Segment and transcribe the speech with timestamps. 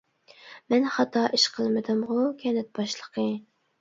[0.33, 3.29] -مەن خاتا ئىش قىلمىدىمغۇ، كەنت باشلىقى.